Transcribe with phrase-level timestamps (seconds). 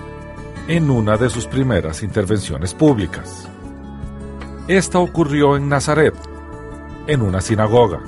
[0.67, 3.49] en una de sus primeras intervenciones públicas.
[4.67, 6.15] Esta ocurrió en Nazaret,
[7.05, 7.99] en una sinagoga.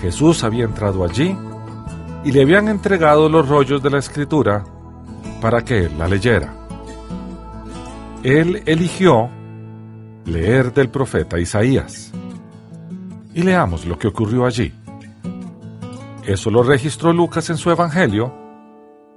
[0.00, 1.36] Jesús había entrado allí
[2.24, 4.64] y le habían entregado los rollos de la escritura
[5.40, 6.54] para que él la leyera.
[8.22, 9.28] Él eligió
[10.24, 12.12] leer del profeta Isaías.
[13.34, 14.72] Y leamos lo que ocurrió allí.
[16.24, 18.32] Eso lo registró Lucas en su Evangelio,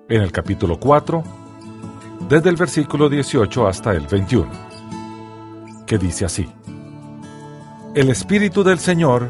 [0.09, 1.23] en el capítulo 4,
[2.27, 4.70] desde el versículo 18 hasta el 21
[5.91, 6.49] que dice así,
[7.95, 9.27] El Espíritu del Señor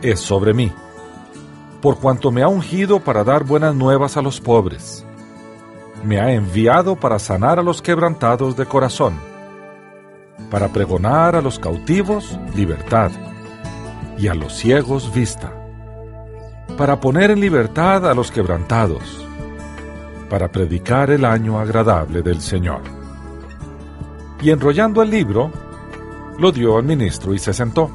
[0.00, 0.72] es sobre mí,
[1.82, 5.04] por cuanto me ha ungido para dar buenas nuevas a los pobres,
[6.02, 9.12] me ha enviado para sanar a los quebrantados de corazón,
[10.50, 13.10] para pregonar a los cautivos libertad
[14.16, 15.52] y a los ciegos vista,
[16.78, 19.22] para poner en libertad a los quebrantados,
[20.30, 22.80] para predicar el año agradable del Señor.
[24.40, 25.52] Y enrollando el libro,
[26.40, 27.90] lo dio al ministro y se sentó.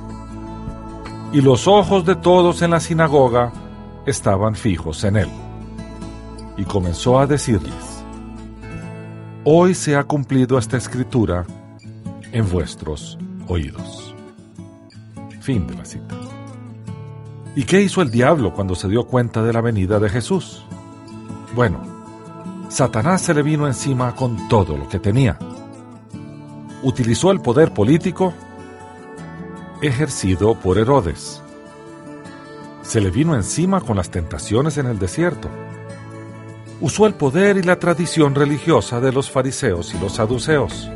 [1.33, 3.51] Y los ojos de todos en la sinagoga
[4.05, 5.29] estaban fijos en él.
[6.55, 7.73] Y comenzó a decirles,
[9.43, 11.45] Hoy se ha cumplido esta escritura
[12.31, 14.15] en vuestros oídos.
[15.41, 16.15] Fin de la cita.
[17.55, 20.65] ¿Y qué hizo el diablo cuando se dio cuenta de la venida de Jesús?
[21.55, 21.79] Bueno,
[22.69, 25.37] Satanás se le vino encima con todo lo que tenía
[26.85, 28.31] utilizó el poder político
[29.81, 31.41] ejercido por Herodes.
[32.83, 35.49] Se le vino encima con las tentaciones en el desierto.
[36.81, 40.87] Usó el poder y la tradición religiosa de los fariseos y los saduceos.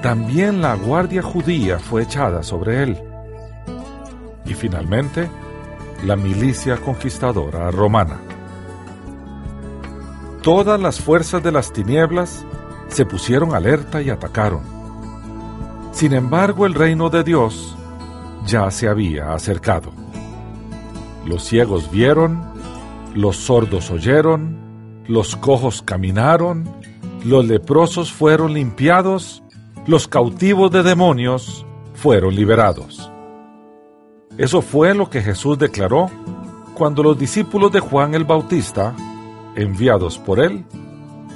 [0.00, 3.02] También la guardia judía fue echada sobre él.
[4.44, 5.28] Y finalmente,
[6.04, 8.20] la milicia conquistadora romana.
[10.40, 12.44] Todas las fuerzas de las tinieblas
[12.88, 14.62] se pusieron alerta y atacaron.
[15.92, 17.76] Sin embargo, el reino de Dios
[18.46, 19.92] ya se había acercado.
[21.24, 22.42] Los ciegos vieron,
[23.14, 26.68] los sordos oyeron, los cojos caminaron,
[27.24, 29.42] los leprosos fueron limpiados,
[29.86, 33.10] los cautivos de demonios fueron liberados.
[34.38, 36.10] Eso fue lo que Jesús declaró
[36.74, 38.94] cuando los discípulos de Juan el Bautista,
[39.54, 40.64] enviados por él,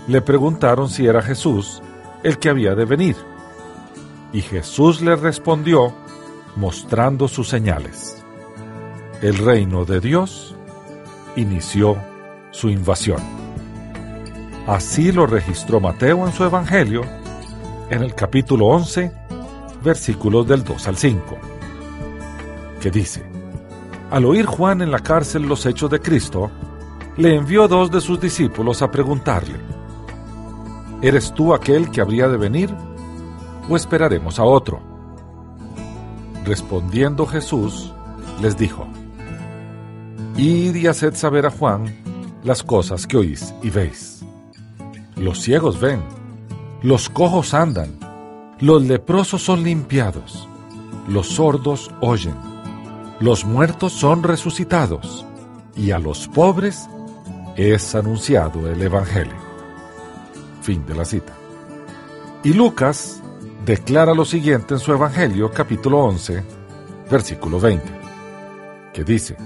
[0.09, 1.83] le preguntaron si era Jesús
[2.23, 3.17] el que había de venir.
[4.33, 5.93] Y Jesús le respondió
[6.57, 8.23] mostrando sus señales.
[9.23, 10.55] El reino de Dios
[11.37, 11.97] inició
[12.51, 13.21] su invasión.
[14.67, 17.03] Así lo registró Mateo en su Evangelio,
[17.89, 19.13] en el capítulo 11,
[19.83, 21.39] versículos del 2 al 5,
[22.81, 23.25] que dice,
[24.11, 26.51] Al oír Juan en la cárcel los hechos de Cristo,
[27.17, 29.57] le envió dos de sus discípulos a preguntarle,
[31.03, 32.75] ¿Eres tú aquel que habría de venir
[33.71, 34.81] o esperaremos a otro?
[36.45, 37.95] Respondiendo Jesús,
[38.43, 38.87] les dijo,
[40.37, 41.97] Id y haced saber a Juan
[42.45, 44.23] las cosas que oís y veis.
[45.17, 46.03] Los ciegos ven,
[46.83, 47.99] los cojos andan,
[48.59, 50.49] los leprosos son limpiados,
[51.09, 52.35] los sordos oyen,
[53.21, 55.25] los muertos son resucitados,
[55.77, 56.89] y a los pobres
[57.57, 59.50] es anunciado el Evangelio.
[60.63, 61.33] Fin de la cita.
[62.43, 63.21] Y Lucas
[63.65, 66.43] declara lo siguiente en su Evangelio capítulo 11,
[67.11, 67.85] versículo 20,
[68.93, 69.37] que dice,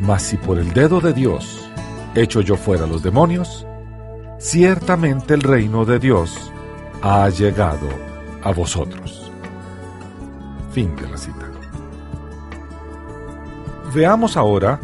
[0.00, 1.68] Mas si por el dedo de Dios
[2.14, 3.66] echo yo fuera los demonios,
[4.38, 6.52] ciertamente el reino de Dios
[7.02, 7.88] ha llegado
[8.42, 9.30] a vosotros.
[10.72, 11.50] Fin de la cita.
[13.94, 14.80] Veamos ahora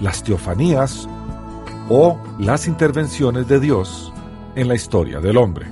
[0.00, 1.08] las teofanías
[1.88, 4.12] o las intervenciones de Dios
[4.56, 5.66] en la historia del hombre.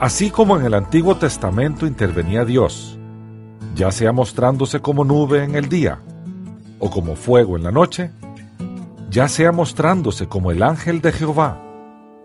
[0.00, 2.98] Así como en el Antiguo Testamento intervenía Dios,
[3.74, 5.98] ya sea mostrándose como nube en el día
[6.78, 8.10] o como fuego en la noche,
[9.10, 11.60] ya sea mostrándose como el ángel de Jehová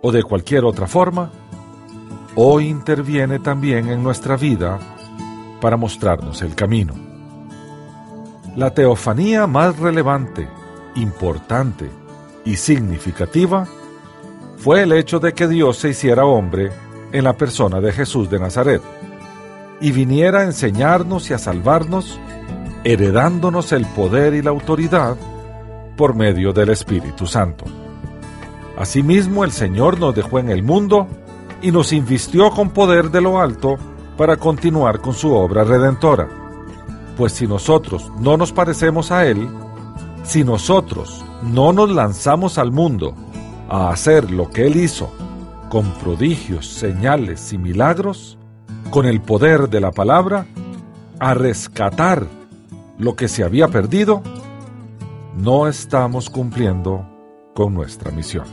[0.02, 1.32] o de cualquier otra forma,
[2.36, 4.80] hoy interviene también en nuestra vida
[5.60, 6.94] para mostrarnos el camino.
[8.56, 10.48] La teofanía más relevante,
[10.96, 11.90] importante
[12.46, 13.68] y significativa
[14.60, 16.70] fue el hecho de que Dios se hiciera hombre
[17.14, 18.82] en la persona de Jesús de Nazaret
[19.80, 22.20] y viniera a enseñarnos y a salvarnos,
[22.84, 25.16] heredándonos el poder y la autoridad
[25.96, 27.64] por medio del Espíritu Santo.
[28.78, 31.08] Asimismo, el Señor nos dejó en el mundo
[31.62, 33.78] y nos invistió con poder de lo alto
[34.18, 36.28] para continuar con su obra redentora.
[37.18, 39.48] Pues si nosotros no nos parecemos a Él,
[40.24, 43.16] si nosotros no nos lanzamos al mundo
[43.70, 45.12] a hacer lo que Él hizo,
[45.70, 48.38] con prodigios, señales y milagros,
[48.90, 50.48] con el poder de la palabra,
[51.20, 52.26] a rescatar
[52.98, 54.24] lo que se había perdido,
[55.38, 57.08] no estamos cumpliendo
[57.54, 58.46] con nuestra misión.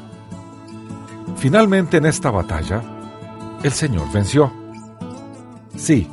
[1.36, 2.82] Finalmente en esta batalla,
[3.62, 4.52] el Señor venció.
[5.74, 6.08] Sí,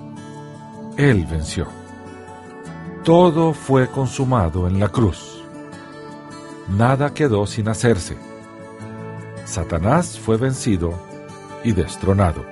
[0.98, 1.68] Él venció.
[3.04, 5.44] Todo fue consumado en la cruz.
[6.70, 8.33] Nada quedó sin hacerse.
[9.46, 10.94] Satanás fue vencido
[11.64, 12.46] y destronado.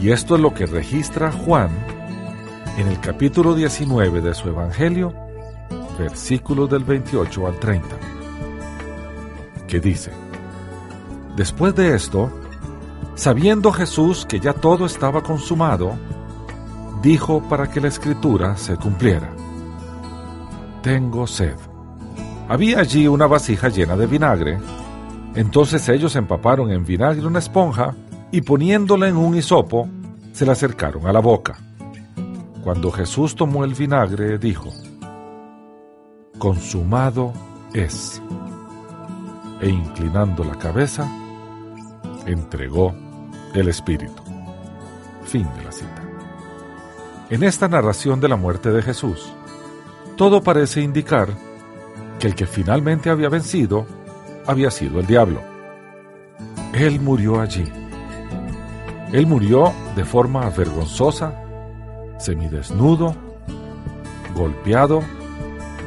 [0.00, 1.70] Y esto es lo que registra Juan
[2.78, 5.12] en el capítulo 19 de su Evangelio,
[5.98, 7.88] versículos del 28 al 30,
[9.68, 10.12] que dice,
[11.36, 12.30] Después de esto,
[13.14, 15.92] sabiendo Jesús que ya todo estaba consumado,
[17.02, 19.30] dijo para que la escritura se cumpliera,
[20.82, 21.56] Tengo sed.
[22.48, 24.58] Había allí una vasija llena de vinagre,
[25.34, 27.94] entonces ellos empaparon en vinagre una esponja
[28.32, 29.88] y poniéndola en un hisopo,
[30.32, 31.58] se la acercaron a la boca.
[32.62, 34.70] Cuando Jesús tomó el vinagre, dijo,
[36.38, 37.32] Consumado
[37.74, 38.22] es.
[39.60, 41.06] E inclinando la cabeza,
[42.26, 42.94] entregó
[43.54, 44.22] el Espíritu.
[45.24, 46.02] Fin de la cita.
[47.30, 49.32] En esta narración de la muerte de Jesús,
[50.16, 51.28] todo parece indicar
[52.18, 53.86] que el que finalmente había vencido
[54.50, 55.40] había sido el diablo.
[56.74, 57.64] Él murió allí.
[59.12, 61.34] Él murió de forma vergonzosa,
[62.18, 63.14] semidesnudo,
[64.34, 65.02] golpeado,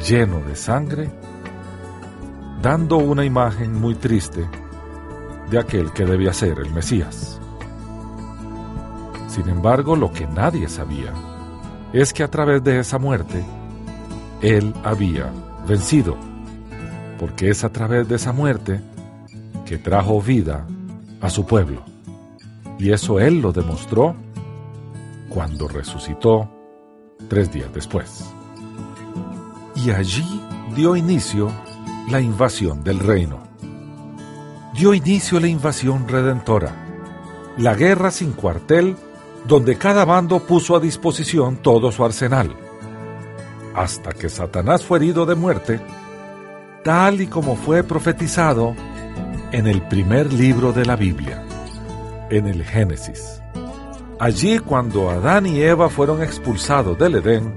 [0.08, 1.10] lleno de sangre,
[2.62, 4.48] dando una imagen muy triste
[5.50, 7.40] de aquel que debía ser el Mesías.
[9.28, 11.14] Sin embargo, lo que nadie sabía
[11.94, 13.44] es que a través de esa muerte,
[14.42, 15.32] Él había
[15.68, 16.18] vencido,
[17.24, 18.82] porque es a través de esa muerte
[19.66, 20.68] que trajo vida
[21.22, 21.82] a su pueblo.
[22.78, 24.14] Y eso Él lo demostró
[25.30, 26.52] cuando resucitó
[27.30, 28.26] tres días después.
[29.74, 30.26] Y allí
[30.76, 31.50] dio inicio
[32.10, 33.40] la invasión del reino.
[34.74, 36.76] Dio inicio la invasión redentora,
[37.58, 38.98] la guerra sin cuartel
[39.48, 42.54] donde cada bando puso a disposición todo su arsenal,
[43.74, 45.80] hasta que Satanás fue herido de muerte,
[46.84, 48.76] tal y como fue profetizado
[49.52, 51.44] en el primer libro de la Biblia,
[52.30, 53.42] en el Génesis.
[54.20, 57.54] Allí cuando Adán y Eva fueron expulsados del Edén,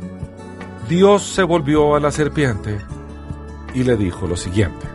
[0.89, 2.79] Dios se volvió a la serpiente
[3.75, 4.87] y le dijo lo siguiente.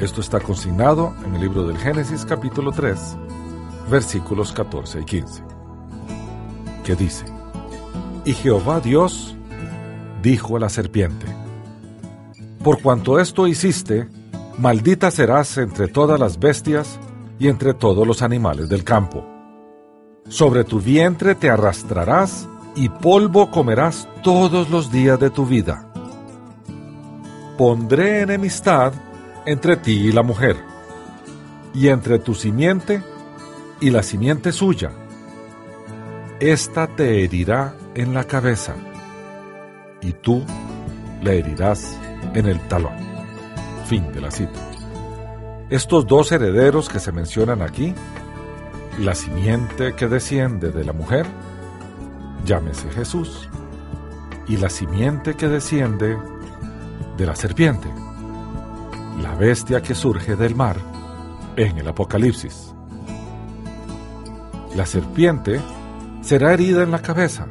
[0.00, 2.98] Esto está consignado en el libro del Génesis capítulo 3,
[3.90, 5.42] versículos 14 y 15,
[6.84, 7.26] que dice,
[8.24, 9.36] Y Jehová Dios
[10.22, 11.39] dijo a la serpiente,
[12.62, 14.06] Por cuanto esto hiciste,
[14.58, 17.00] maldita serás entre todas las bestias
[17.38, 19.26] y entre todos los animales del campo.
[20.28, 25.90] Sobre tu vientre te arrastrarás y polvo comerás todos los días de tu vida.
[27.56, 28.92] Pondré enemistad
[29.46, 30.56] entre ti y la mujer,
[31.72, 33.02] y entre tu simiente
[33.80, 34.92] y la simiente suya.
[36.40, 38.74] Esta te herirá en la cabeza,
[40.02, 40.44] y tú
[41.22, 41.98] le herirás
[42.34, 42.94] en el talón.
[43.86, 44.58] Fin de la cita.
[45.70, 47.94] Estos dos herederos que se mencionan aquí,
[48.98, 51.26] la simiente que desciende de la mujer,
[52.44, 53.48] llámese Jesús,
[54.48, 56.18] y la simiente que desciende
[57.16, 57.88] de la serpiente,
[59.22, 60.76] la bestia que surge del mar
[61.56, 62.74] en el Apocalipsis.
[64.74, 65.60] La serpiente
[66.20, 67.46] será herida en la cabeza,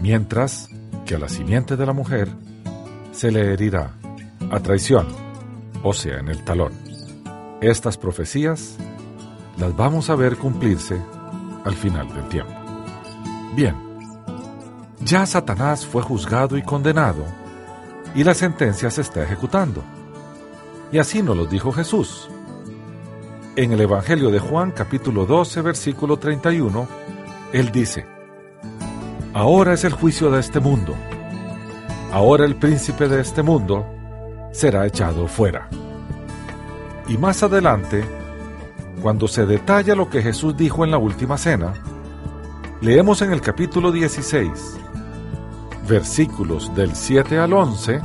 [0.00, 0.68] mientras
[1.04, 2.28] que a la simiente de la mujer
[3.12, 3.92] se le herirá
[4.50, 5.06] a traición,
[5.82, 6.72] o sea, en el talón.
[7.60, 8.76] Estas profecías
[9.58, 11.00] las vamos a ver cumplirse
[11.64, 12.54] al final del tiempo.
[13.54, 13.74] Bien,
[15.00, 17.24] ya Satanás fue juzgado y condenado
[18.14, 19.82] y la sentencia se está ejecutando.
[20.92, 22.28] Y así nos lo dijo Jesús.
[23.56, 26.88] En el Evangelio de Juan capítulo 12 versículo 31,
[27.52, 28.06] Él dice,
[29.32, 30.94] Ahora es el juicio de este mundo.
[32.12, 33.86] Ahora el príncipe de este mundo
[34.52, 35.68] será echado fuera.
[37.06, 38.04] Y más adelante,
[39.00, 41.72] cuando se detalla lo que Jesús dijo en la última cena,
[42.80, 44.50] leemos en el capítulo 16,
[45.88, 48.00] versículos del 7 al 11,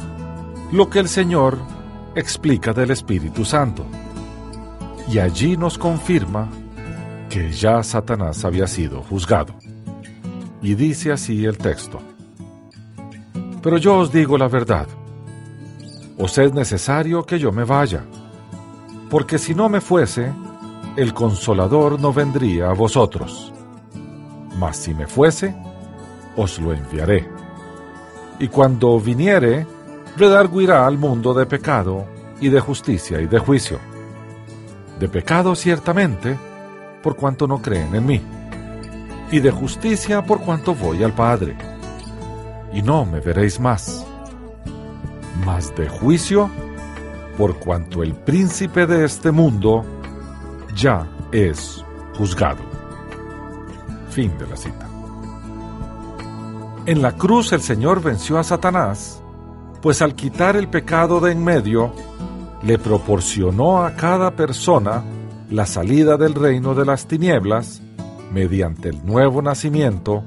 [0.71, 1.57] lo que el Señor
[2.13, 3.87] explica del Espíritu Santo.
[5.09, 6.47] Y allí nos confirma
[7.27, 9.55] que ya Satanás había sido juzgado.
[10.61, 11.99] Y dice así el texto.
[13.65, 14.85] Pero yo os digo la verdad.
[16.19, 18.05] Os es necesario que yo me vaya,
[19.09, 20.31] porque si no me fuese,
[20.95, 23.51] el consolador no vendría a vosotros.
[24.59, 25.55] Mas si me fuese,
[26.35, 27.27] os lo enviaré.
[28.37, 29.65] Y cuando viniere,
[30.15, 32.05] redarguirá al mundo de pecado
[32.39, 33.79] y de justicia y de juicio.
[34.99, 36.37] De pecado ciertamente,
[37.01, 38.21] por cuanto no creen en mí,
[39.31, 41.57] y de justicia por cuanto voy al Padre,
[42.75, 44.05] y no me veréis más.
[45.45, 46.49] Mas de juicio,
[47.37, 49.83] por cuanto el príncipe de este mundo
[50.75, 51.83] ya es
[52.17, 52.61] juzgado.
[54.09, 54.89] Fin de la cita.
[56.85, 59.21] En la cruz el Señor venció a Satanás,
[59.81, 61.93] pues al quitar el pecado de en medio,
[62.61, 65.03] le proporcionó a cada persona
[65.49, 67.81] la salida del reino de las tinieblas
[68.31, 70.23] mediante el nuevo nacimiento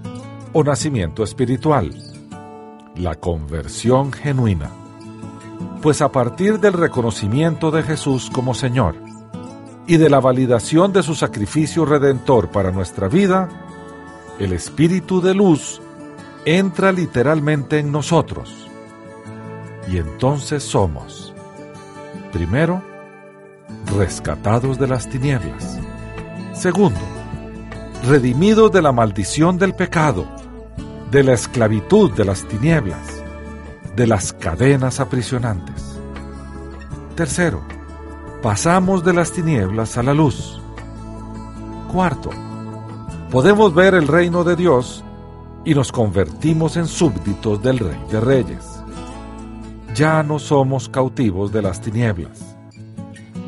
[0.53, 1.93] o nacimiento espiritual,
[2.99, 4.71] la conversión genuina.
[5.83, 8.97] Pues a partir del reconocimiento de Jesús como Señor
[9.87, 13.49] y de la validación de su sacrificio redentor para nuestra vida,
[14.39, 15.81] el Espíritu de luz
[16.45, 18.69] entra literalmente en nosotros.
[19.89, 21.33] Y entonces somos,
[22.33, 22.83] primero,
[23.97, 25.79] rescatados de las tinieblas.
[26.53, 27.01] Segundo,
[28.07, 30.27] redimidos de la maldición del pecado,
[31.11, 33.23] de la esclavitud de las tinieblas,
[33.97, 35.99] de las cadenas aprisionantes.
[37.15, 37.63] Tercero,
[38.43, 40.61] pasamos de las tinieblas a la luz.
[41.91, 42.31] Cuarto,
[43.31, 45.03] podemos ver el reino de Dios
[45.65, 48.65] y nos convertimos en súbditos del Rey de Reyes.
[49.95, 52.55] Ya no somos cautivos de las tinieblas,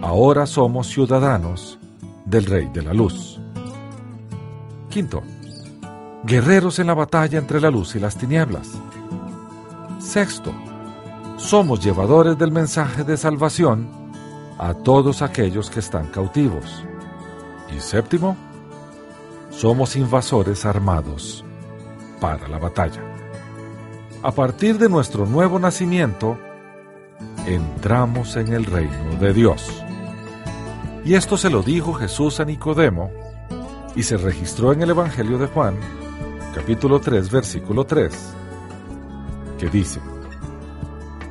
[0.00, 1.78] ahora somos ciudadanos
[2.24, 3.38] del Rey de la Luz.
[4.88, 5.22] Quinto,
[6.24, 8.68] guerreros en la batalla entre la luz y las tinieblas.
[9.98, 10.52] Sexto,
[11.36, 13.88] somos llevadores del mensaje de salvación
[14.58, 16.84] a todos aquellos que están cautivos.
[17.74, 18.36] Y séptimo,
[19.50, 21.44] somos invasores armados
[22.20, 23.02] para la batalla.
[24.22, 26.36] A partir de nuestro nuevo nacimiento,
[27.46, 29.82] entramos en el reino de Dios.
[31.04, 33.10] Y esto se lo dijo Jesús a Nicodemo
[33.96, 35.76] y se registró en el Evangelio de Juan,
[36.54, 38.12] capítulo 3, versículo 3,
[39.58, 40.00] que dice,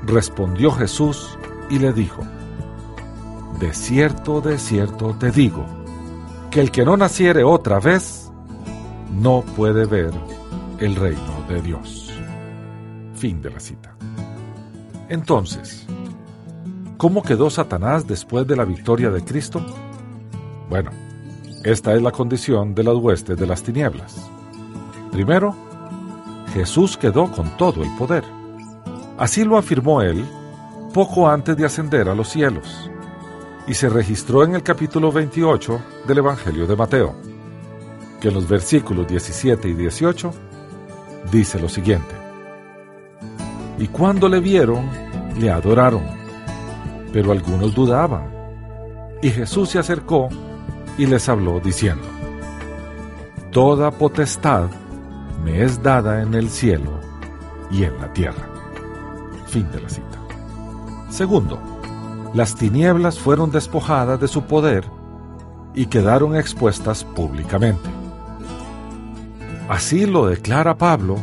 [0.04, 1.38] Respondió Jesús
[1.70, 2.24] y le dijo,
[3.60, 5.66] De cierto, de cierto te digo,
[6.50, 8.32] que el que no naciere otra vez,
[9.22, 10.12] no puede ver
[10.80, 12.12] el reino de Dios.
[13.16, 13.96] Fin de la cita.
[15.10, 15.86] Entonces,
[16.98, 19.66] ¿cómo quedó Satanás después de la victoria de Cristo?
[20.70, 20.92] Bueno,
[21.64, 24.30] esta es la condición de las huestes de las tinieblas.
[25.20, 25.54] Primero,
[26.54, 28.24] Jesús quedó con todo el poder.
[29.18, 30.26] Así lo afirmó él
[30.94, 32.90] poco antes de ascender a los cielos,
[33.68, 37.16] y se registró en el capítulo 28 del Evangelio de Mateo,
[38.22, 40.32] que en los versículos 17 y 18
[41.30, 42.16] dice lo siguiente.
[43.78, 44.90] Y cuando le vieron,
[45.38, 46.04] le adoraron,
[47.12, 48.24] pero algunos dudaban.
[49.22, 50.30] Y Jesús se acercó
[50.98, 52.08] y les habló diciendo,
[53.52, 54.70] Toda potestad
[55.44, 57.00] me es dada en el cielo
[57.72, 58.48] y en la tierra.
[59.48, 60.20] Fin de la cita.
[61.10, 61.60] Segundo,
[62.34, 64.86] las tinieblas fueron despojadas de su poder
[65.74, 67.90] y quedaron expuestas públicamente.
[69.68, 71.18] Así lo declara Pablo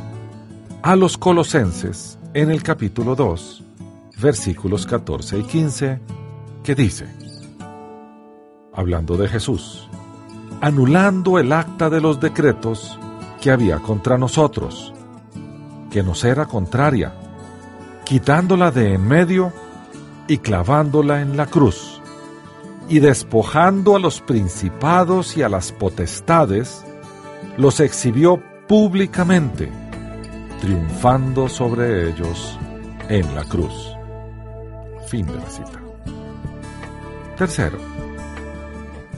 [0.82, 3.64] a los colosenses en el capítulo 2,
[4.20, 6.00] versículos 14 y 15,
[6.62, 7.06] que dice,
[8.73, 9.88] hablando de Jesús,
[10.61, 12.99] anulando el acta de los decretos
[13.46, 14.92] que había contra nosotros,
[15.92, 17.14] que nos era contraria,
[18.04, 19.52] quitándola de en medio
[20.26, 22.02] y clavándola en la cruz,
[22.88, 26.84] y despojando a los principados y a las potestades,
[27.56, 29.70] los exhibió públicamente,
[30.60, 32.58] triunfando sobre ellos
[33.08, 33.94] en la cruz.
[35.06, 35.80] Fin de la cita.
[37.38, 37.78] Tercero,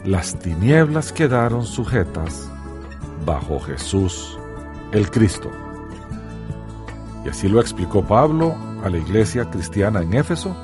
[0.05, 2.51] las tinieblas quedaron sujetas
[3.29, 4.39] bajo Jesús
[4.91, 5.51] el Cristo.
[7.27, 10.57] Y así lo explicó Pablo a la iglesia cristiana en Éfeso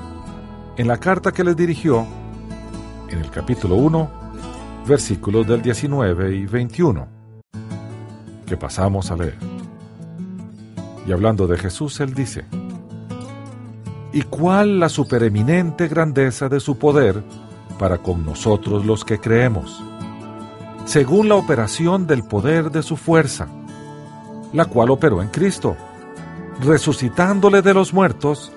[0.78, 2.06] en la carta que les dirigió
[3.10, 4.10] en el capítulo 1,
[4.88, 7.06] versículos del 19 y 21,
[8.46, 9.36] que pasamos a leer.
[11.06, 12.46] Y hablando de Jesús, él dice,
[14.14, 17.22] ¿Y cuál la supereminente grandeza de su poder
[17.78, 19.84] para con nosotros los que creemos?
[20.84, 23.48] Según la operación del poder de su fuerza,
[24.52, 25.76] la cual operó en Cristo,
[26.60, 28.52] resucitándole de los muertos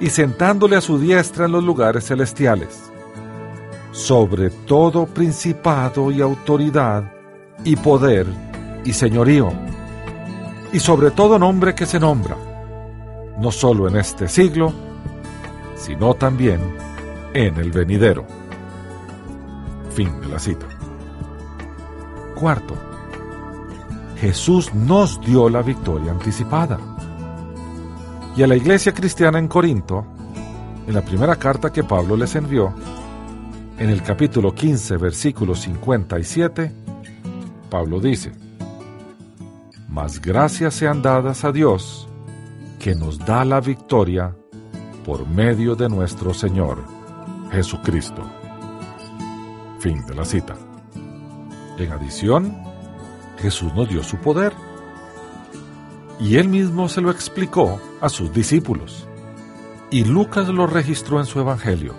[0.00, 2.90] y sentándole a su diestra en los lugares celestiales,
[3.92, 7.12] sobre todo principado y autoridad
[7.64, 8.26] y poder
[8.84, 9.52] y señorío,
[10.72, 12.36] y sobre todo nombre que se nombra,
[13.38, 14.72] no solo en este siglo,
[15.76, 16.60] sino también
[17.34, 18.26] en el venidero.
[19.94, 20.77] Fin de la cita.
[22.38, 22.76] Cuarto,
[24.20, 26.78] Jesús nos dio la victoria anticipada.
[28.36, 30.06] Y a la iglesia cristiana en Corinto,
[30.86, 32.72] en la primera carta que Pablo les envió,
[33.76, 36.72] en el capítulo 15, versículo 57,
[37.68, 38.30] Pablo dice,
[39.88, 42.08] Mas gracias sean dadas a Dios,
[42.78, 44.32] que nos da la victoria
[45.04, 46.84] por medio de nuestro Señor
[47.50, 48.22] Jesucristo.
[49.80, 50.67] Fin de la cita.
[51.78, 52.56] En adición,
[53.38, 54.52] Jesús nos dio su poder.
[56.18, 59.06] Y él mismo se lo explicó a sus discípulos.
[59.90, 61.94] Y Lucas lo registró en su Evangelio.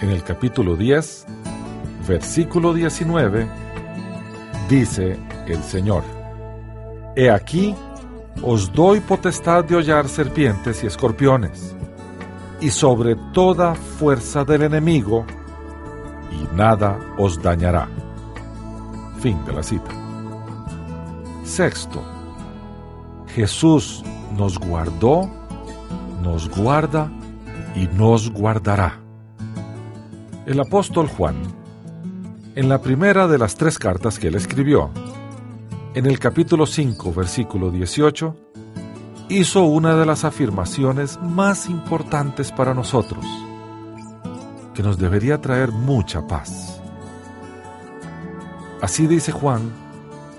[0.00, 1.26] En el capítulo 10,
[2.08, 3.46] versículo 19,
[4.68, 6.02] dice el Señor,
[7.16, 7.74] He aquí
[8.42, 11.76] os doy potestad de hollar serpientes y escorpiones,
[12.60, 15.26] y sobre toda fuerza del enemigo,
[16.30, 17.88] y nada os dañará.
[19.20, 19.90] Fin de la cita.
[21.44, 22.02] Sexto,
[23.34, 24.04] Jesús
[24.36, 25.28] nos guardó,
[26.22, 27.10] nos guarda
[27.74, 29.00] y nos guardará.
[30.46, 31.36] El apóstol Juan,
[32.54, 34.90] en la primera de las tres cartas que él escribió,
[35.94, 38.36] en el capítulo 5, versículo 18,
[39.30, 43.24] hizo una de las afirmaciones más importantes para nosotros,
[44.74, 46.77] que nos debería traer mucha paz.
[48.80, 49.72] Así dice Juan,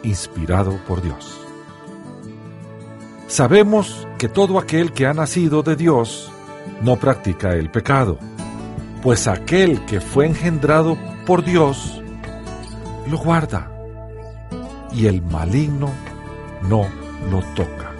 [0.03, 1.39] inspirado por Dios.
[3.27, 6.31] Sabemos que todo aquel que ha nacido de Dios
[6.81, 8.17] no practica el pecado,
[9.03, 12.01] pues aquel que fue engendrado por Dios
[13.07, 13.71] lo guarda
[14.93, 15.91] y el maligno
[16.67, 16.87] no
[17.29, 17.91] lo toca.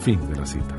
[0.00, 0.74] Fin de la cita.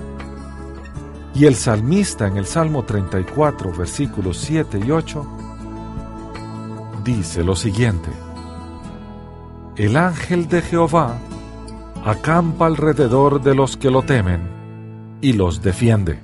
[1.34, 5.41] Y el salmista en el Salmo 34, versículos 7 y 8,
[7.04, 8.10] dice lo siguiente.
[9.76, 11.18] El ángel de Jehová
[12.06, 16.20] acampa alrededor de los que lo temen y los defiende.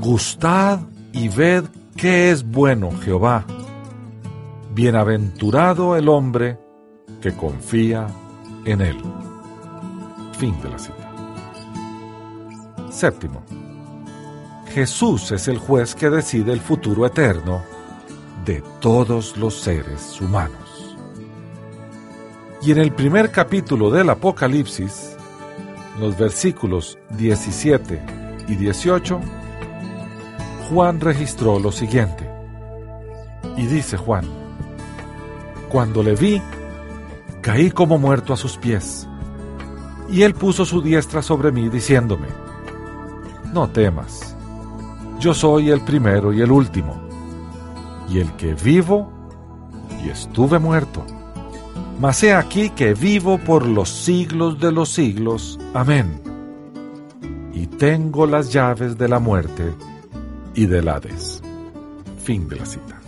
[0.00, 0.80] Gustad
[1.12, 1.64] y ved
[1.96, 3.44] que es bueno Jehová.
[4.74, 6.58] Bienaventurado el hombre
[7.20, 8.06] que confía
[8.64, 8.96] en Él.
[10.38, 11.12] Fin de la cita.
[12.90, 13.42] Séptimo.
[14.74, 17.71] Jesús es el juez que decide el futuro eterno
[18.44, 20.96] de todos los seres humanos.
[22.62, 25.16] Y en el primer capítulo del Apocalipsis,
[25.98, 28.00] los versículos 17
[28.48, 29.20] y 18,
[30.68, 32.28] Juan registró lo siguiente.
[33.56, 34.24] Y dice Juan,
[35.68, 36.40] cuando le vi,
[37.40, 39.08] caí como muerto a sus pies.
[40.08, 42.28] Y él puso su diestra sobre mí, diciéndome,
[43.52, 44.36] No temas,
[45.18, 47.11] yo soy el primero y el último,
[48.08, 49.12] y el que vivo
[50.04, 51.04] y estuve muerto.
[52.00, 55.58] Mas he aquí que vivo por los siglos de los siglos.
[55.74, 56.20] Amén.
[57.52, 59.72] Y tengo las llaves de la muerte
[60.54, 61.42] y del Hades.
[62.22, 63.00] Fin de la cita.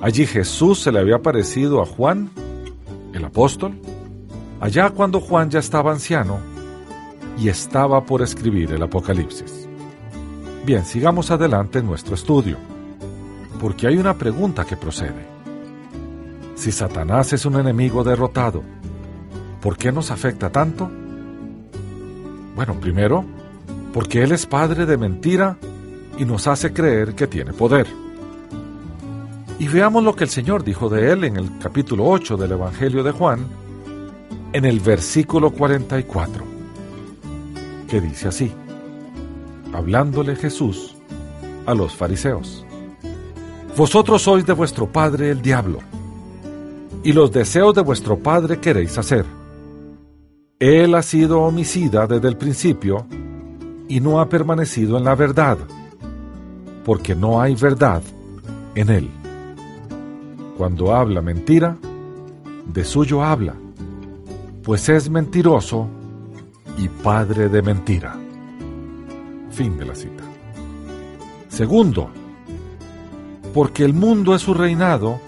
[0.00, 2.30] Allí Jesús se le había parecido a Juan
[3.12, 3.74] el apóstol,
[4.60, 6.38] allá cuando Juan ya estaba anciano
[7.38, 9.68] y estaba por escribir el Apocalipsis.
[10.64, 12.58] Bien, sigamos adelante en nuestro estudio,
[13.58, 15.26] porque hay una pregunta que procede.
[16.54, 18.62] Si Satanás es un enemigo derrotado,
[19.60, 20.90] ¿por qué nos afecta tanto?
[22.54, 23.24] Bueno, primero,
[23.92, 25.56] porque Él es padre de mentira
[26.18, 27.86] y nos hace creer que tiene poder.
[29.58, 33.02] Y veamos lo que el Señor dijo de él en el capítulo 8 del Evangelio
[33.02, 33.44] de Juan,
[34.52, 36.44] en el versículo 44,
[37.88, 38.52] que dice así,
[39.72, 40.96] hablándole Jesús
[41.66, 42.64] a los fariseos,
[43.78, 45.78] Vosotros sois de vuestro padre el diablo,
[47.04, 49.24] y los deseos de vuestro padre queréis hacer.
[50.58, 53.06] Él ha sido homicida desde el principio
[53.86, 55.58] y no ha permanecido en la verdad,
[56.84, 58.02] porque no hay verdad
[58.74, 59.08] en él.
[60.56, 61.76] Cuando habla mentira,
[62.74, 63.54] de suyo habla,
[64.64, 65.86] pues es mentiroso
[66.78, 68.16] y padre de mentira.
[69.52, 70.24] Fin de la cita.
[71.48, 72.10] Segundo,
[73.52, 75.20] porque el mundo es su reinado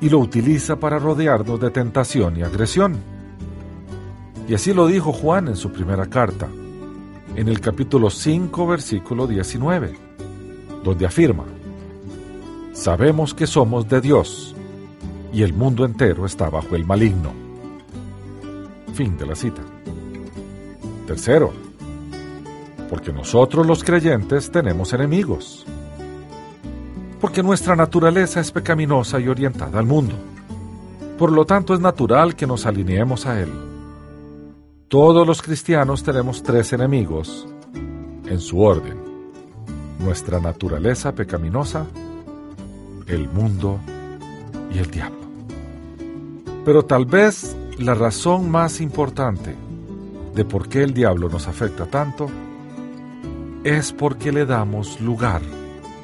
[0.00, 2.96] y lo utiliza para rodearnos de tentación y agresión.
[4.48, 6.48] Y así lo dijo Juan en su primera carta,
[7.36, 9.94] en el capítulo 5, versículo 19,
[10.82, 11.44] donde afirma,
[12.72, 14.56] Sabemos que somos de Dios
[15.32, 17.32] y el mundo entero está bajo el maligno.
[18.94, 19.62] Fin de la cita.
[21.06, 21.52] Tercero,
[22.90, 25.66] porque nosotros los creyentes tenemos enemigos
[27.22, 30.16] porque nuestra naturaleza es pecaminosa y orientada al mundo.
[31.16, 33.48] Por lo tanto, es natural que nos alineemos a Él.
[34.88, 37.46] Todos los cristianos tenemos tres enemigos
[38.26, 38.98] en su orden.
[40.00, 41.86] Nuestra naturaleza pecaminosa,
[43.06, 43.78] el mundo
[44.74, 45.20] y el diablo.
[46.64, 49.54] Pero tal vez la razón más importante
[50.34, 52.28] de por qué el diablo nos afecta tanto
[53.62, 55.61] es porque le damos lugar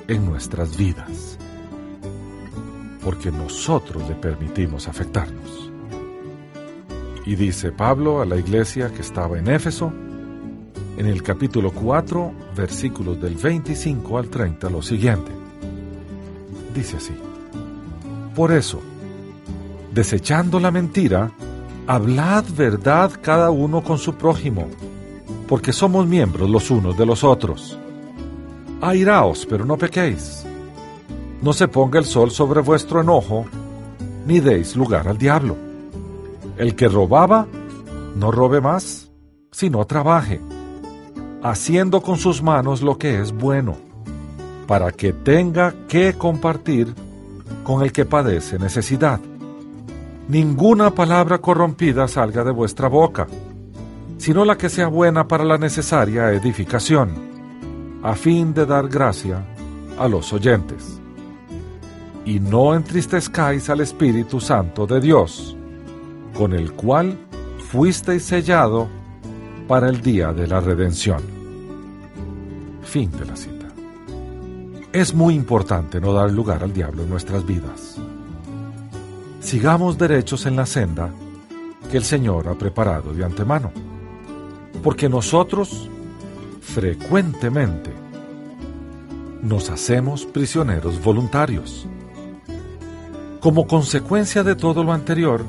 [0.08, 1.38] en nuestras vidas,
[3.04, 5.70] porque nosotros le permitimos afectarnos.
[7.26, 9.92] Y dice Pablo a la iglesia que estaba en Éfeso,
[10.96, 15.30] en el capítulo 4, versículos del 25 al 30, lo siguiente.
[16.74, 17.12] Dice así,
[18.34, 18.80] por eso,
[19.92, 21.30] desechando la mentira,
[21.86, 24.68] hablad verdad cada uno con su prójimo,
[25.46, 27.78] porque somos miembros los unos de los otros
[28.80, 30.44] airaos, pero no pequéis.
[31.42, 33.46] No se ponga el sol sobre vuestro enojo,
[34.26, 35.56] ni deis lugar al diablo.
[36.56, 37.46] El que robaba,
[38.16, 39.10] no robe más,
[39.52, 40.40] sino trabaje,
[41.42, 43.76] haciendo con sus manos lo que es bueno,
[44.66, 46.94] para que tenga que compartir
[47.62, 49.20] con el que padece necesidad.
[50.28, 53.28] Ninguna palabra corrompida salga de vuestra boca,
[54.18, 57.27] sino la que sea buena para la necesaria edificación
[58.08, 59.44] a fin de dar gracia
[59.98, 60.98] a los oyentes.
[62.24, 65.54] Y no entristezcáis al Espíritu Santo de Dios,
[66.32, 67.18] con el cual
[67.70, 68.88] fuisteis sellado
[69.66, 71.20] para el día de la redención.
[72.82, 73.66] Fin de la cita.
[74.90, 77.96] Es muy importante no dar lugar al diablo en nuestras vidas.
[79.40, 81.10] Sigamos derechos en la senda
[81.90, 83.70] que el Señor ha preparado de antemano,
[84.82, 85.90] porque nosotros
[86.68, 87.90] frecuentemente
[89.42, 91.86] nos hacemos prisioneros voluntarios.
[93.40, 95.44] Como consecuencia de todo lo anterior,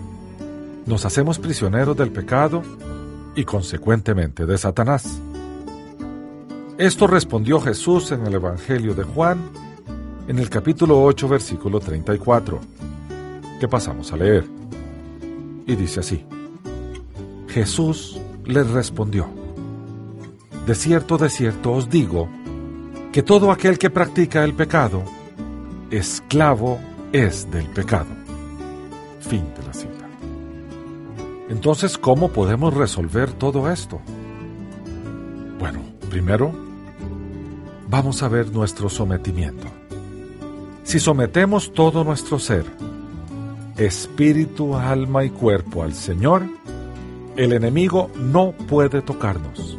[0.86, 2.64] nos hacemos prisioneros del pecado
[3.36, 5.20] y consecuentemente de Satanás.
[6.78, 9.40] Esto respondió Jesús en el Evangelio de Juan,
[10.28, 12.60] en el capítulo 8, versículo 34,
[13.60, 14.46] que pasamos a leer.
[15.68, 16.26] Y dice así,
[17.50, 19.39] Jesús les respondió,
[20.70, 22.30] de cierto, de cierto os digo,
[23.12, 25.02] que todo aquel que practica el pecado,
[25.90, 26.80] esclavo
[27.12, 28.10] es del pecado.
[29.20, 30.08] Fin de la cita.
[31.50, 34.00] Entonces, ¿cómo podemos resolver todo esto?
[35.58, 36.52] Bueno, primero,
[37.90, 39.66] vamos a ver nuestro sometimiento.
[40.84, 42.66] Si sometemos todo nuestro ser,
[43.76, 46.44] espíritu, alma y cuerpo al Señor,
[47.38, 49.79] el enemigo no puede tocarnos.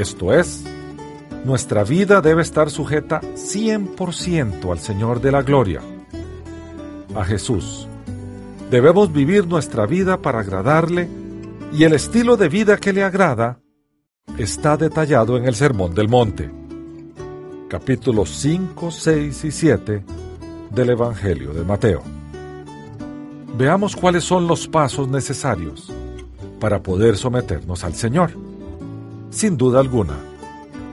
[0.00, 0.64] Esto es,
[1.44, 5.82] nuestra vida debe estar sujeta 100% al Señor de la Gloria,
[7.14, 7.86] a Jesús.
[8.70, 11.06] Debemos vivir nuestra vida para agradarle
[11.74, 13.60] y el estilo de vida que le agrada
[14.38, 16.50] está detallado en el Sermón del Monte,
[17.68, 20.04] capítulos 5, 6 y 7
[20.70, 22.02] del Evangelio de Mateo.
[23.58, 25.92] Veamos cuáles son los pasos necesarios
[26.58, 28.49] para poder someternos al Señor.
[29.30, 30.16] Sin duda alguna,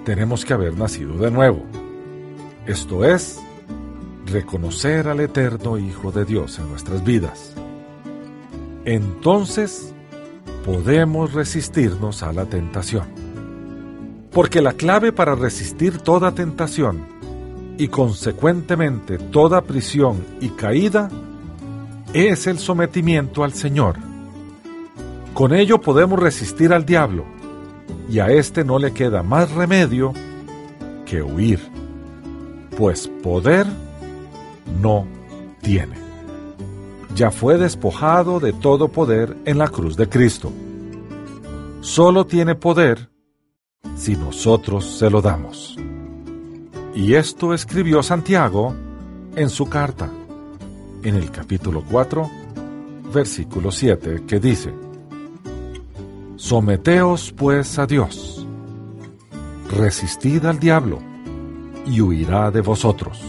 [0.06, 1.64] tenemos que haber nacido de nuevo.
[2.68, 3.40] Esto es,
[4.28, 7.56] reconocer al eterno Hijo de Dios en nuestras vidas.
[8.86, 9.92] Entonces,
[10.64, 13.06] podemos resistirnos a la tentación.
[14.32, 17.00] Porque la clave para resistir toda tentación
[17.80, 21.10] y consecuentemente toda prisión y caída
[22.14, 23.96] es el sometimiento al Señor.
[25.34, 27.37] Con ello podemos resistir al diablo
[28.10, 30.14] y a éste no le queda más remedio
[31.06, 31.60] que huir,
[32.78, 33.68] pues poder
[34.82, 35.06] no
[35.62, 35.96] tiene.
[37.16, 40.52] Ya fue despojado de todo poder en la cruz de Cristo.
[41.82, 43.10] Solo tiene poder
[43.96, 45.78] si nosotros se lo damos.
[46.94, 48.76] Y esto escribió Santiago
[49.36, 50.10] en su carta,
[51.04, 52.30] en el capítulo 4,
[53.14, 54.74] versículo 7, que dice,
[56.38, 58.46] Someteos pues a Dios,
[59.72, 61.00] resistid al diablo,
[61.88, 63.20] y huirá de vosotros.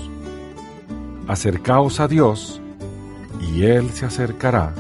[1.27, 2.61] Acercaos a Dios,
[3.41, 4.75] y Él se acercará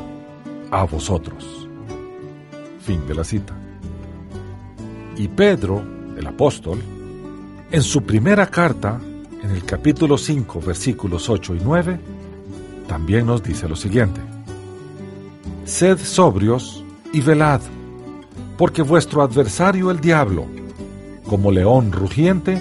[0.70, 1.66] a vosotros.
[2.80, 3.54] Fin de la cita.
[5.16, 5.82] Y Pedro,
[6.14, 6.82] el apóstol,
[7.70, 9.00] en su primera carta,
[9.42, 12.00] en el capítulo 5, versículos 8 y 9,
[12.88, 14.20] también nos dice lo siguiente.
[15.64, 17.62] Sed sobrios y velad,
[18.58, 20.44] porque vuestro adversario el diablo,
[21.26, 22.60] como león rugiente,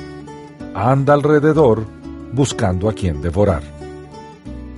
[0.73, 1.83] anda alrededor
[2.31, 3.63] buscando a quien devorar.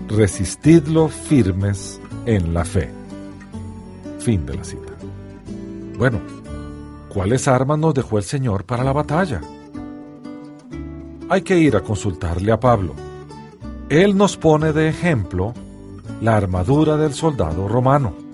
[0.07, 2.89] Resistidlo firmes en la fe.
[4.17, 4.93] Fin de la cita.
[5.99, 6.19] Bueno,
[7.09, 9.41] ¿cuáles armas nos dejó el Señor para la batalla?
[11.29, 12.95] hay que ir a consultarle a Pablo.
[13.87, 15.53] Él nos pone de ejemplo
[16.21, 18.28] la armadura del soldado romano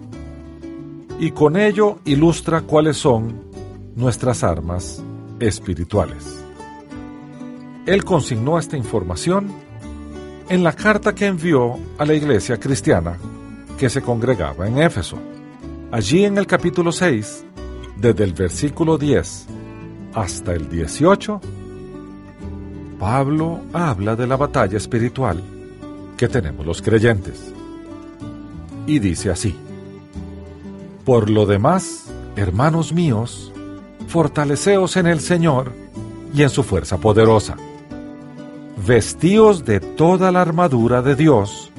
[1.19, 3.41] y con ello ilustra cuáles son
[3.95, 5.01] nuestras armas
[5.39, 6.43] espirituales.
[7.85, 9.53] Él consignó esta información
[10.49, 13.17] en la carta que envió a la iglesia cristiana
[13.77, 15.17] que se congregaba en Éfeso.
[15.91, 17.45] Allí en el capítulo 6,
[17.97, 19.47] desde el versículo 10
[20.13, 21.41] hasta el 18,
[22.99, 25.41] Pablo habla de la batalla espiritual
[26.17, 27.53] que tenemos los creyentes.
[28.87, 29.55] Y dice así,
[31.05, 33.53] Por lo demás, hermanos míos,
[34.07, 35.71] fortaleceos en el Señor
[36.33, 37.55] y en su fuerza poderosa.
[38.85, 41.71] Vestíos de toda la armadura de Dios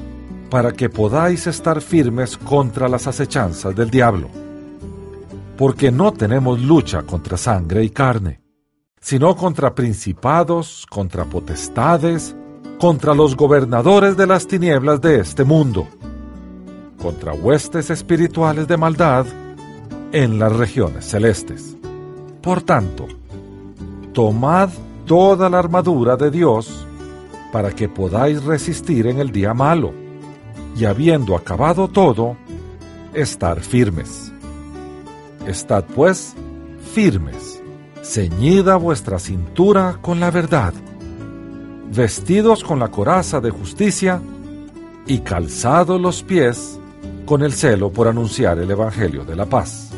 [0.48, 4.28] para que podáis estar firmes contra las acechanzas del diablo.
[5.58, 8.46] Porque no tenemos lucha contra sangre y carne
[9.06, 12.34] sino contra principados, contra potestades,
[12.80, 15.86] contra los gobernadores de las tinieblas de este mundo,
[16.96, 19.26] contra huestes espirituales de maldad
[20.12, 21.76] en las regiones celestes.
[22.42, 23.06] Por tanto,
[24.12, 24.70] tomad
[25.04, 26.86] toda la armadura de Dios
[27.52, 29.92] para que podáis resistir en el día malo,
[30.76, 32.36] y habiendo acabado todo,
[33.14, 34.32] estar firmes.
[35.46, 36.34] Estad pues
[36.92, 37.56] firmes
[38.06, 40.72] ceñida vuestra cintura con la verdad,
[41.92, 44.20] vestidos con la coraza de justicia
[45.06, 46.78] y calzados los pies
[47.26, 49.90] con el celo por anunciar el Evangelio de la paz.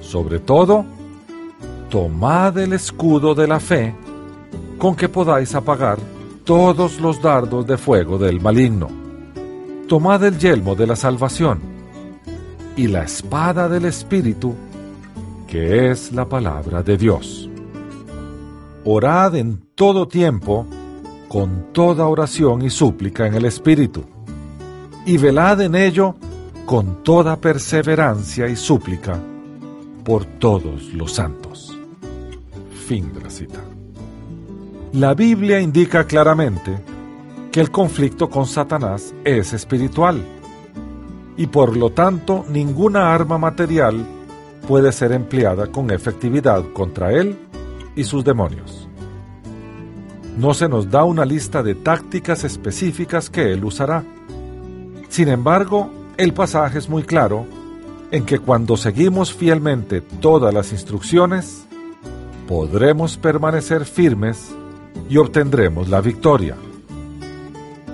[0.00, 0.86] Sobre todo,
[1.90, 3.94] tomad el escudo de la fe
[4.78, 5.98] con que podáis apagar
[6.44, 8.88] todos los dardos de fuego del maligno.
[9.88, 11.60] Tomad el yelmo de la salvación
[12.76, 14.54] y la espada del Espíritu,
[15.48, 17.50] que es la palabra de Dios.
[18.84, 20.66] Orad en todo tiempo,
[21.28, 24.04] con toda oración y súplica en el Espíritu,
[25.06, 26.16] y velad en ello
[26.66, 29.18] con toda perseverancia y súplica
[30.04, 31.78] por todos los santos.
[32.86, 33.60] Fin de la cita.
[34.92, 36.78] La Biblia indica claramente
[37.52, 40.22] que el conflicto con Satanás es espiritual
[41.36, 44.04] y por lo tanto ninguna arma material
[44.66, 47.38] puede ser empleada con efectividad contra él
[47.94, 48.88] y sus demonios.
[50.36, 54.04] No se nos da una lista de tácticas específicas que él usará.
[55.16, 57.46] Sin embargo, el pasaje es muy claro
[58.10, 61.64] en que cuando seguimos fielmente todas las instrucciones,
[62.46, 64.54] podremos permanecer firmes
[65.08, 66.54] y obtendremos la victoria,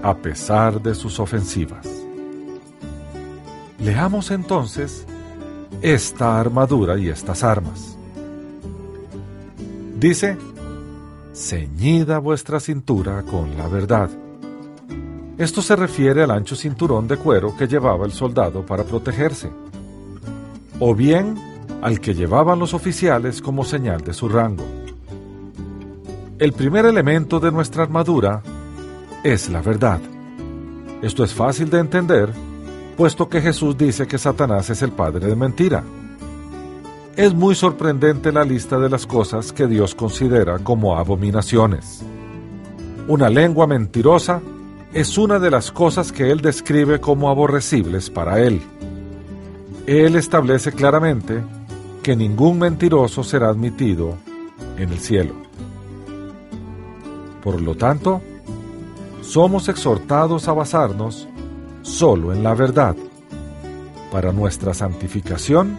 [0.02, 1.86] a pesar de sus ofensivas.
[3.78, 5.06] Leamos entonces
[5.80, 7.96] esta armadura y estas armas.
[9.96, 10.36] Dice,
[11.32, 14.10] ceñida vuestra cintura con la verdad.
[15.38, 19.50] Esto se refiere al ancho cinturón de cuero que llevaba el soldado para protegerse,
[20.78, 21.36] o bien
[21.80, 24.64] al que llevaban los oficiales como señal de su rango.
[26.38, 28.42] El primer elemento de nuestra armadura
[29.22, 30.00] es la verdad.
[31.02, 32.32] Esto es fácil de entender
[32.96, 35.82] puesto que Jesús dice que Satanás es el padre de mentira.
[37.16, 42.02] es muy sorprendente la lista de las cosas que Dios considera como abominaciones.
[43.06, 44.40] Una lengua mentirosa
[44.94, 48.60] es una de las cosas que Él describe como aborrecibles para Él.
[49.86, 51.42] Él establece claramente
[52.02, 54.16] que ningún mentiroso será admitido
[54.76, 55.34] en el cielo.
[57.42, 58.20] Por lo tanto,
[59.22, 61.26] somos exhortados a basarnos
[61.82, 62.94] solo en la verdad
[64.10, 65.78] para nuestra santificación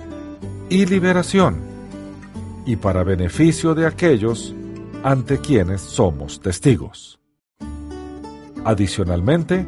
[0.69, 1.57] y liberación
[2.65, 4.55] y para beneficio de aquellos
[5.03, 7.22] ante quienes somos testigos.
[8.65, 9.65] Adicionalmente,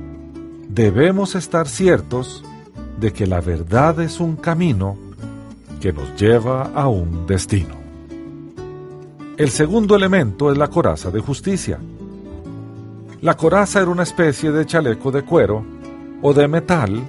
[0.70, 2.44] debemos estar ciertos
[3.00, 4.98] de que la verdad es un camino
[5.82, 7.76] que nos lleva a un destino.
[9.38, 11.78] El segundo elemento es la coraza de justicia.
[13.22, 15.66] La coraza era una especie de chaleco de cuero
[16.22, 17.04] o de metal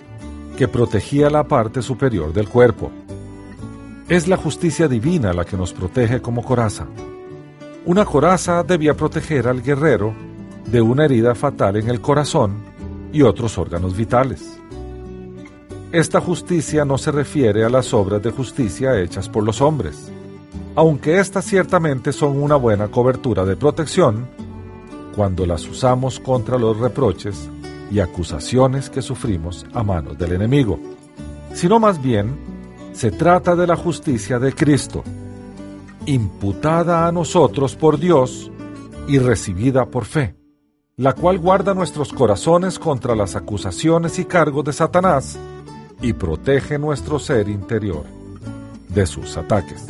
[0.56, 2.90] que protegía la parte superior del cuerpo.
[4.08, 6.86] Es la justicia divina la que nos protege como coraza.
[7.84, 10.12] Una coraza debía proteger al guerrero
[10.66, 12.56] de una herida fatal en el corazón
[13.12, 14.58] y otros órganos vitales.
[15.92, 20.10] Esta justicia no se refiere a las obras de justicia hechas por los hombres,
[20.74, 24.28] aunque éstas ciertamente son una buena cobertura de protección
[25.14, 27.48] cuando las usamos contra los reproches
[27.90, 30.78] y acusaciones que sufrimos a manos del enemigo,
[31.54, 32.36] sino más bien
[32.92, 35.02] se trata de la justicia de Cristo,
[36.04, 38.50] imputada a nosotros por Dios
[39.08, 40.35] y recibida por fe,
[40.98, 45.38] la cual guarda nuestros corazones contra las acusaciones y cargos de Satanás
[46.00, 48.04] y protege nuestro ser interior
[48.88, 49.84] de sus ataques.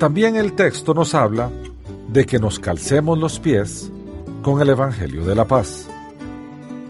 [0.00, 1.52] También el texto nos habla
[2.08, 3.92] de que nos calcemos los pies
[4.42, 5.86] con el Evangelio de la Paz.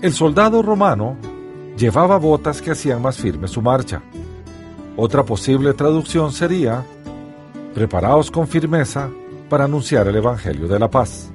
[0.01, 1.19] El soldado romano
[1.77, 4.01] llevaba botas que hacían más firme su marcha.
[4.97, 6.83] Otra posible traducción sería,
[7.75, 9.11] preparaos con firmeza
[9.51, 11.34] para anunciar el Evangelio de la paz.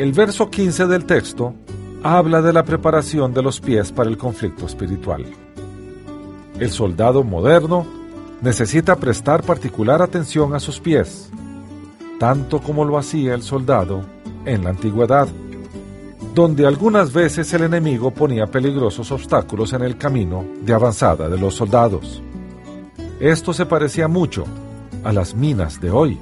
[0.00, 1.52] El verso 15 del texto
[2.02, 5.26] habla de la preparación de los pies para el conflicto espiritual.
[6.58, 7.86] El soldado moderno
[8.40, 11.28] necesita prestar particular atención a sus pies,
[12.18, 14.00] tanto como lo hacía el soldado
[14.46, 15.28] en la antigüedad
[16.34, 21.56] donde algunas veces el enemigo ponía peligrosos obstáculos en el camino de avanzada de los
[21.56, 22.22] soldados.
[23.20, 24.46] Esto se parecía mucho
[25.04, 26.18] a las minas de hoy.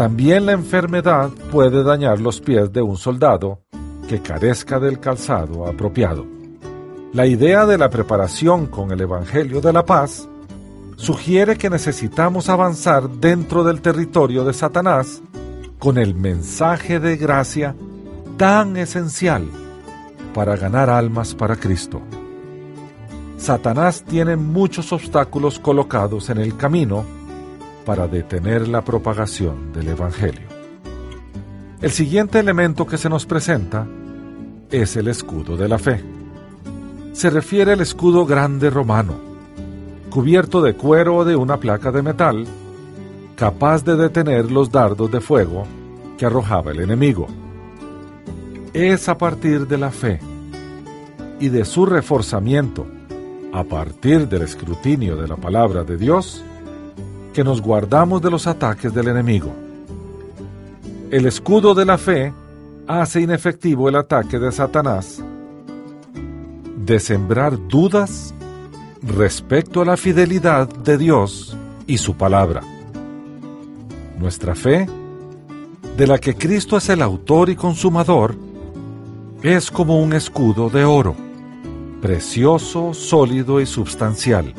[0.00, 3.60] También la enfermedad puede dañar los pies de un soldado
[4.08, 6.24] que carezca del calzado apropiado.
[7.12, 10.26] La idea de la preparación con el Evangelio de la Paz
[10.96, 15.20] sugiere que necesitamos avanzar dentro del territorio de Satanás
[15.78, 17.76] con el mensaje de gracia
[18.38, 19.50] tan esencial
[20.32, 22.00] para ganar almas para Cristo.
[23.36, 27.04] Satanás tiene muchos obstáculos colocados en el camino
[27.90, 30.46] para detener la propagación del Evangelio.
[31.82, 33.84] El siguiente elemento que se nos presenta
[34.70, 36.00] es el escudo de la fe.
[37.12, 39.14] Se refiere al escudo grande romano,
[40.08, 42.46] cubierto de cuero o de una placa de metal,
[43.34, 45.64] capaz de detener los dardos de fuego
[46.16, 47.26] que arrojaba el enemigo
[48.72, 50.20] es a partir de la fe
[51.40, 52.86] y de su reforzamiento
[53.52, 56.44] a partir del escrutinio de la palabra de Dios
[57.32, 59.52] que nos guardamos de los ataques del enemigo.
[61.10, 62.32] El escudo de la fe
[62.86, 65.22] hace inefectivo el ataque de Satanás
[66.84, 68.34] de sembrar dudas
[69.02, 72.62] respecto a la fidelidad de Dios y su palabra.
[74.18, 74.88] Nuestra fe,
[75.96, 78.34] de la que Cristo es el autor y consumador,
[79.42, 81.14] es como un escudo de oro,
[82.02, 84.54] precioso, sólido y substancial,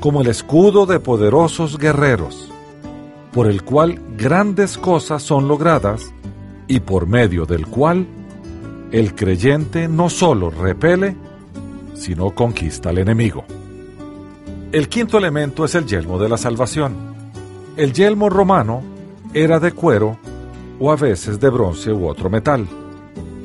[0.00, 2.50] como el escudo de poderosos guerreros,
[3.32, 6.12] por el cual grandes cosas son logradas
[6.66, 8.06] y por medio del cual
[8.90, 11.14] el creyente no solo repele,
[11.94, 13.44] sino conquista al enemigo.
[14.72, 16.94] El quinto elemento es el yelmo de la salvación.
[17.76, 18.82] El yelmo romano
[19.32, 20.16] era de cuero
[20.80, 22.66] o a veces de bronce u otro metal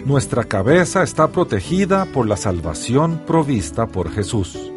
[0.06, 4.72] nuestra cabeza está protegida por la salvación provista por Jesús.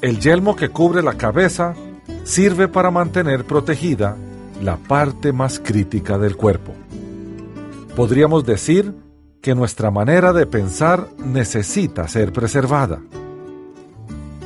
[0.00, 1.74] El yelmo que cubre la cabeza
[2.22, 4.16] sirve para mantener protegida
[4.62, 6.72] la parte más crítica del cuerpo.
[7.96, 8.94] Podríamos decir
[9.40, 13.00] que nuestra manera de pensar necesita ser preservada.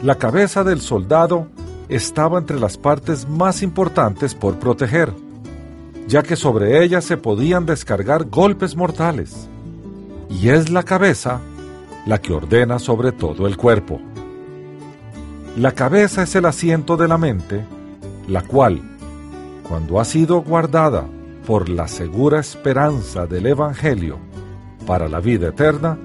[0.03, 1.49] La cabeza del soldado
[1.91, 5.13] estaba entre las partes más importantes por proteger,
[6.09, 9.49] ya que sobre ella se podían descargar golpes mortales
[10.31, 11.41] y es la cabeza
[12.07, 14.01] la que ordena sobre todo el cuerpo.
[15.57, 17.65] La cabeza es el asiento de la mente
[18.29, 18.81] la cual,
[19.69, 21.05] cuando ha sido guardada
[21.47, 24.19] por la segura esperanza del Evangelio
[24.87, 25.99] para la vida eterna,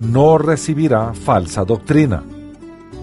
[0.00, 2.22] no recibirá falsa doctrina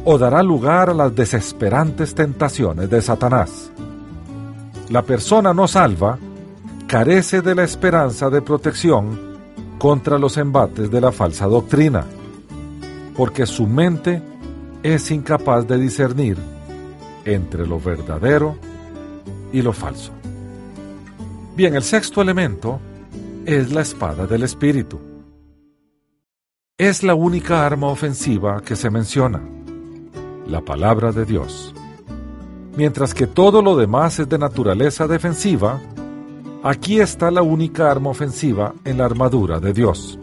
[0.05, 3.69] o dará lugar a las desesperantes tentaciones de Satanás.
[4.89, 6.17] La persona no salva
[6.87, 9.19] carece de la esperanza de protección
[9.77, 12.05] contra los embates de la falsa doctrina,
[13.15, 14.21] porque su mente
[14.93, 16.37] es incapaz de discernir
[17.25, 18.55] entre lo verdadero
[19.51, 20.13] y lo falso.
[21.57, 22.79] Bien, el sexto elemento
[23.45, 24.97] es la espada del Espíritu.
[26.77, 29.41] Es la única arma ofensiva que se menciona,
[30.47, 31.75] la palabra de Dios.
[32.77, 35.81] Mientras que todo lo demás es de naturaleza defensiva,
[36.63, 40.17] aquí está la única arma ofensiva en la armadura de Dios.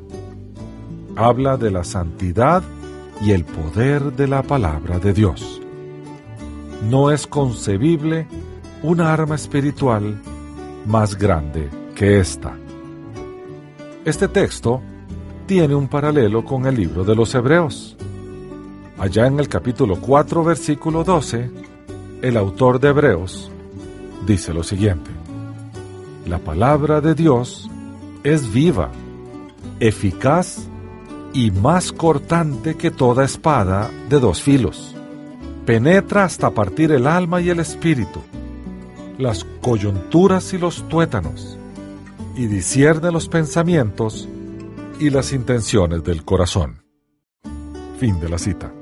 [1.16, 2.62] Habla de la santidad
[3.20, 5.60] y el poder de la palabra de Dios.
[6.88, 8.26] No es concebible
[8.82, 10.20] una arma espiritual
[10.86, 12.56] más grande que esta.
[14.04, 14.82] Este texto
[15.46, 17.96] tiene un paralelo con el libro de los Hebreos.
[18.98, 21.50] Allá en el capítulo 4, versículo 12,
[22.22, 23.50] el autor de Hebreos
[24.26, 25.10] dice lo siguiente.
[26.26, 27.68] La palabra de Dios
[28.22, 28.90] es viva,
[29.80, 30.68] eficaz
[31.34, 34.94] y más cortante que toda espada de dos filos.
[35.66, 38.20] Penetra hasta partir el alma y el espíritu,
[39.18, 41.58] las coyunturas y los tuétanos,
[42.36, 44.28] y discierne los pensamientos
[45.00, 46.84] y las intenciones del corazón.
[47.98, 48.72] Fin de la cita.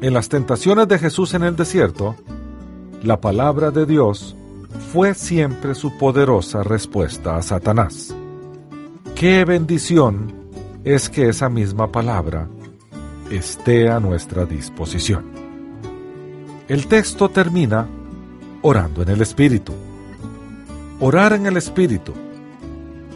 [0.00, 2.14] En las tentaciones de Jesús en el desierto,
[3.02, 4.36] la palabra de Dios
[4.92, 8.14] fue siempre su poderosa respuesta a Satanás.
[9.16, 10.43] ¡Qué bendición
[10.84, 12.46] es que esa misma palabra
[13.30, 15.24] esté a nuestra disposición.
[16.68, 17.86] El texto termina
[18.60, 19.72] orando en el Espíritu.
[21.00, 22.12] Orar en el Espíritu,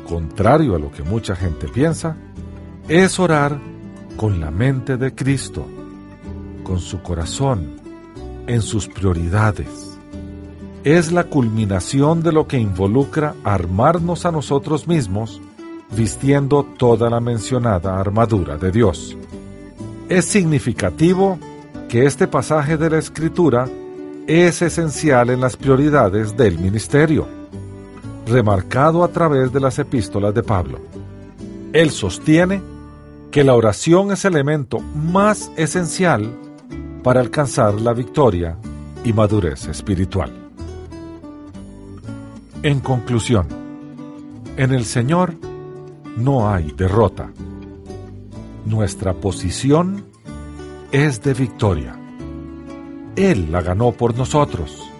[0.08, 2.16] contrario a lo que mucha gente piensa,
[2.88, 3.58] es orar
[4.16, 5.66] con la mente de Cristo,
[6.64, 7.76] con su corazón,
[8.46, 9.98] en sus prioridades.
[10.84, 15.42] Es la culminación de lo que involucra armarnos a nosotros mismos
[15.90, 19.16] vistiendo toda la mencionada armadura de Dios.
[20.08, 21.38] Es significativo
[21.88, 23.68] que este pasaje de la Escritura
[24.26, 27.26] es esencial en las prioridades del ministerio,
[28.26, 30.80] remarcado a través de las epístolas de Pablo.
[31.72, 32.60] Él sostiene
[33.30, 36.30] que la oración es el elemento más esencial
[37.02, 38.56] para alcanzar la victoria
[39.04, 40.30] y madurez espiritual.
[42.62, 43.46] En conclusión,
[44.56, 45.34] en el Señor
[46.18, 47.30] no hay derrota.
[48.64, 50.04] Nuestra posición
[50.90, 51.96] es de victoria.
[53.16, 54.90] Él la ganó por nosotros.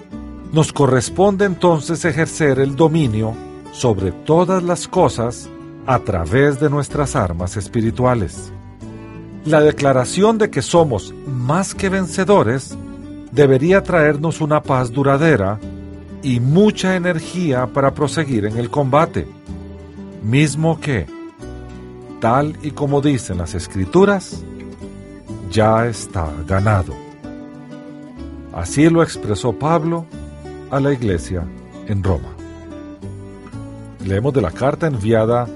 [0.53, 3.35] Nos corresponde entonces ejercer el dominio
[3.73, 5.49] sobre todas las cosas
[5.87, 8.53] a través de nuestras armas espirituales.
[9.45, 12.77] La declaración de que somos más que vencedores
[13.33, 15.59] debería traernos una paz duradera
[16.23, 19.27] y mucha energía para proseguir en el combate
[20.23, 21.07] mismo que,
[22.21, 24.43] tal y como dicen las escrituras,
[25.51, 26.95] ya está ganado.
[28.53, 30.07] Así lo expresó Pablo
[30.71, 31.45] a la iglesia
[31.87, 32.35] en Roma.
[34.05, 35.47] Leemos de la carta enviada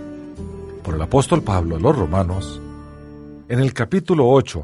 [0.83, 2.61] por el apóstol Pablo a los romanos
[3.49, 4.63] en el capítulo 8,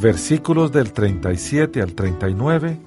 [0.00, 2.78] versículos del 37 al 39,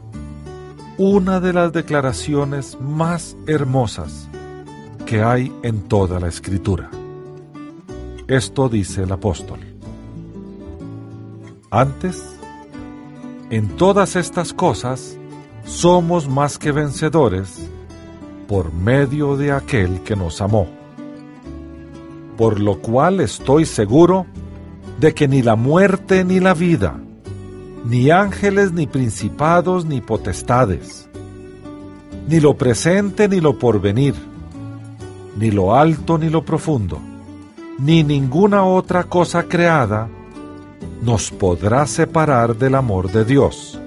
[0.97, 4.29] una de las declaraciones más hermosas
[5.05, 6.89] que hay en toda la escritura.
[8.27, 9.59] Esto dice el apóstol.
[11.69, 12.23] Antes,
[13.51, 15.17] en todas estas cosas,
[15.65, 17.69] somos más que vencedores
[18.47, 20.67] por medio de aquel que nos amó.
[22.37, 24.25] Por lo cual estoy seguro
[24.99, 26.99] de que ni la muerte ni la vida,
[27.85, 31.07] ni ángeles ni principados ni potestades,
[32.27, 34.15] ni lo presente ni lo porvenir,
[35.35, 36.99] ni lo alto ni lo profundo,
[37.79, 40.07] ni ninguna otra cosa creada
[41.01, 43.79] nos podrá separar del amor de Dios,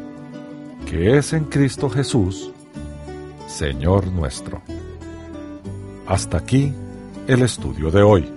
[0.87, 2.53] que es en Cristo Jesús,
[3.47, 4.61] Señor nuestro.
[6.07, 6.73] Hasta aquí
[7.27, 8.33] el estudio de hoy.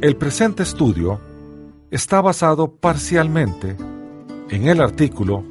[0.00, 1.20] El presente estudio
[1.90, 3.76] está basado parcialmente
[4.50, 5.44] en el artículo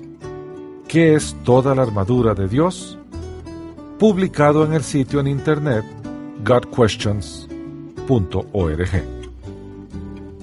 [0.87, 2.97] ¿Qué es toda la armadura de Dios?
[3.99, 5.83] publicado en el sitio en internet
[6.43, 9.17] godquestions.org.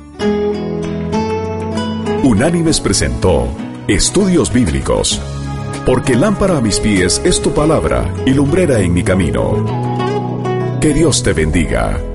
[2.24, 3.48] Unánimes presentó
[3.88, 5.20] Estudios Bíblicos.
[5.86, 9.66] Porque lámpara a mis pies es tu palabra y lumbrera en mi camino.
[10.80, 12.13] Que Dios te bendiga.